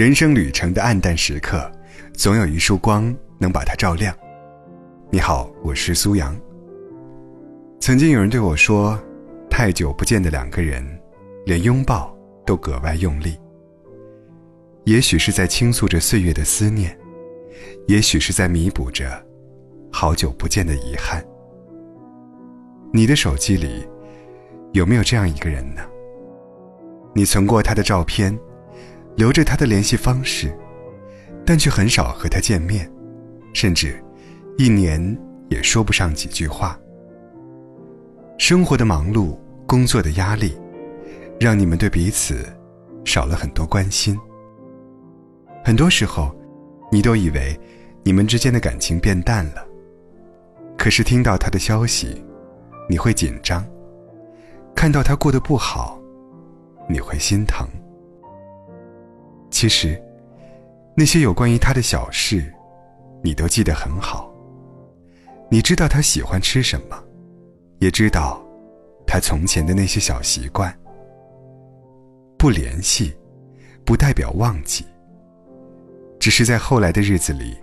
[0.00, 1.70] 人生旅程的暗淡时刻，
[2.14, 4.16] 总有一束光能把它照亮。
[5.10, 6.34] 你好，我是苏阳。
[7.80, 8.98] 曾经有人对我说
[9.50, 10.82] ：“太久不见的两个人，
[11.44, 12.16] 连拥抱
[12.46, 13.38] 都格外用力。”
[14.84, 16.98] 也许是在倾诉着岁月的思念，
[17.86, 19.22] 也许是在弥补着
[19.92, 21.22] 好久不见的遗憾。
[22.90, 23.86] 你的手机里
[24.72, 25.82] 有没有这样一个人呢？
[27.14, 28.34] 你存过他的照片，
[29.20, 30.50] 留着他的联系方式，
[31.44, 32.90] 但却很少和他见面，
[33.52, 34.02] 甚至
[34.56, 34.98] 一年
[35.50, 36.80] 也说不上几句话。
[38.38, 40.58] 生活的忙碌，工作的压力，
[41.38, 42.46] 让你们对彼此
[43.04, 44.18] 少了很多关心。
[45.62, 46.34] 很多时候，
[46.90, 47.54] 你都以为
[48.02, 49.62] 你们之间的感情变淡了，
[50.78, 52.24] 可是听到他的消息。
[52.88, 53.62] 你会紧张，
[54.74, 56.00] 看到他过得不好，
[56.88, 57.68] 你会心疼。
[59.50, 60.00] 其实，
[60.96, 62.52] 那些有关于他的小事，
[63.22, 64.32] 你都记得很好。
[65.50, 66.96] 你知道他喜欢吃什么，
[67.78, 68.40] 也知道
[69.06, 70.74] 他从前的那些小习惯。
[72.38, 73.12] 不联系，
[73.84, 74.86] 不代表忘记，
[76.18, 77.56] 只是在后来的日子里，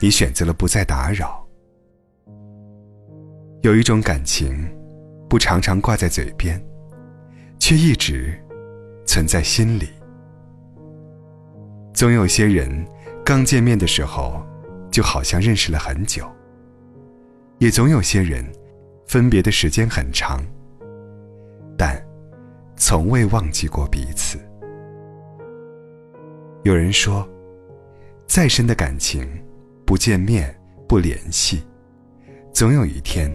[0.00, 1.46] 你选择了不再打扰。
[3.62, 4.66] 有一种感情，
[5.28, 6.60] 不常常挂在嘴边，
[7.58, 8.34] 却一直
[9.06, 9.86] 存在心里。
[12.00, 12.66] 总有些人
[13.22, 14.42] 刚见面的时候，
[14.90, 16.24] 就好像认识了很久；
[17.58, 18.42] 也总有些人
[19.06, 20.42] 分别的时间很长，
[21.76, 22.02] 但
[22.74, 24.38] 从未忘记过彼此。
[26.62, 27.28] 有人说，
[28.26, 29.28] 再深的感情，
[29.84, 31.62] 不见面不联系，
[32.50, 33.30] 总有一天。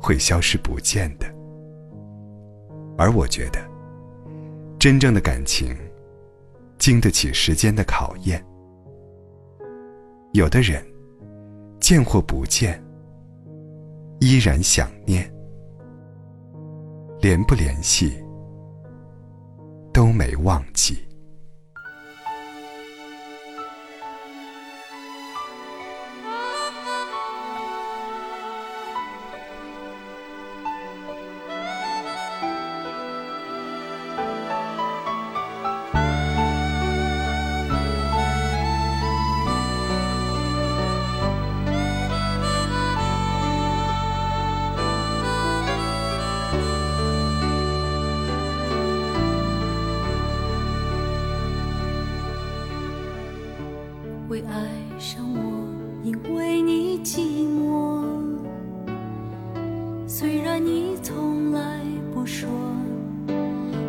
[0.00, 1.26] 会消失不见的，
[2.96, 3.60] 而我觉得，
[4.80, 5.76] 真正的感情，
[6.78, 8.44] 经得起时间的考验。
[10.32, 10.84] 有的人，
[11.80, 12.82] 见或不见，
[14.20, 15.28] 依然想念，
[17.20, 18.22] 联不联系，
[19.92, 21.07] 都没忘记。
[54.38, 55.66] 会爱上我，
[56.04, 58.04] 因为你寂寞。
[60.06, 61.80] 虽然你从来
[62.14, 62.48] 不说，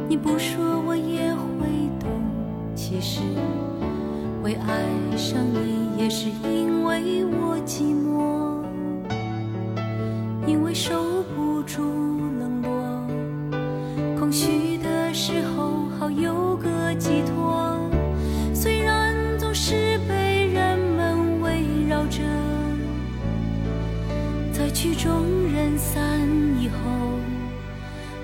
[0.08, 1.68] 你不说我也会
[2.00, 2.10] 懂。
[2.74, 3.22] 其实
[4.42, 8.39] 会爱上你，也是因为我寂寞，
[24.82, 26.26] 曲终人散
[26.58, 26.74] 以后，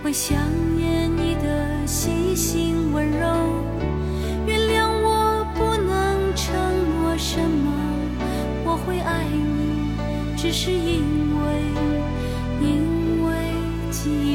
[0.01, 0.37] 会想
[0.77, 3.27] 念你的细心温柔。
[4.47, 6.55] 原谅我不能承
[7.01, 7.73] 诺什么，
[8.63, 9.97] 我会爱你，
[10.37, 11.03] 只是因
[11.43, 11.45] 为，
[12.61, 13.33] 因为
[13.91, 14.07] 寂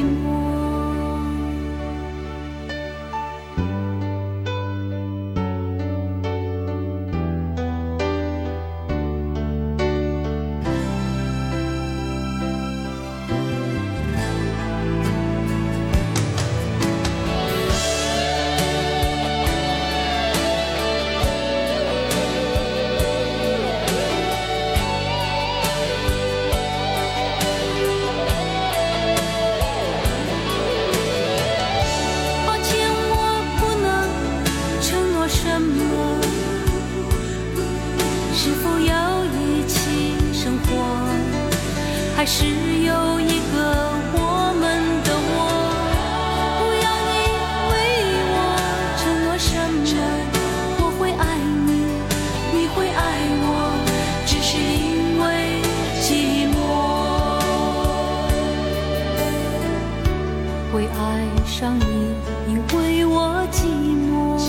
[60.71, 62.15] 会爱上你，
[62.47, 63.65] 因为我寂
[64.07, 64.39] 寞。
[64.39, 64.47] 寂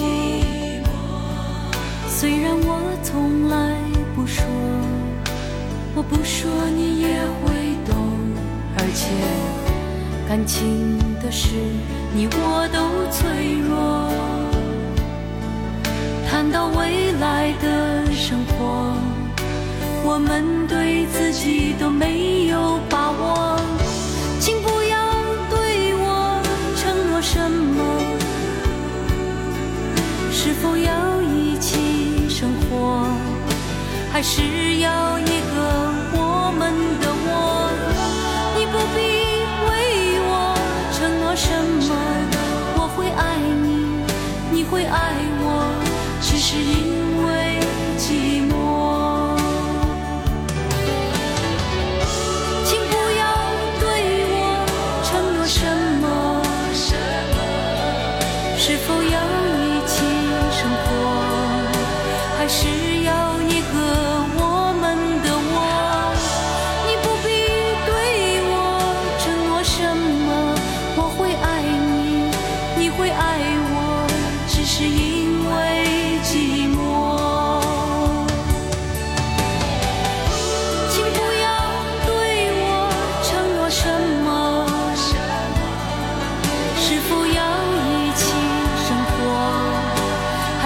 [0.85, 0.87] 寞
[2.09, 3.75] 虽然我从来
[4.15, 4.45] 不说，
[5.97, 7.09] 我不说你也
[7.43, 7.97] 会懂，
[8.79, 9.11] 而且
[10.29, 11.57] 感情的事，
[12.15, 12.79] 你我都
[13.11, 14.09] 脆弱。
[16.31, 18.95] 谈到未来的生活，
[20.05, 22.72] 我们对自己都没有。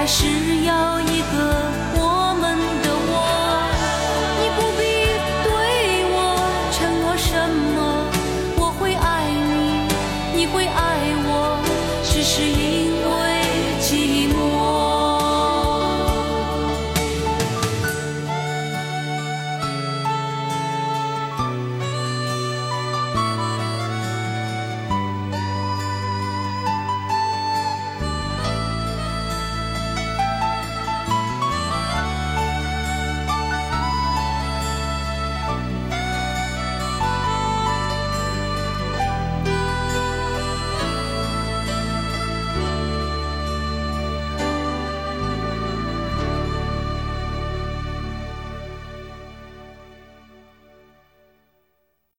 [0.08, 0.24] 是
[0.64, 1.34] 要一个
[1.98, 3.10] 我们的窝
[4.40, 4.80] 你不必
[5.42, 5.50] 对
[6.14, 6.16] 我
[6.70, 7.34] 承诺什
[7.74, 7.76] 么
[8.56, 10.78] 我会爱你你会爱
[11.26, 11.58] 我
[12.04, 13.15] 只是因为